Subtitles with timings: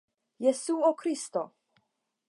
[0.45, 1.41] Jesuo Kristo!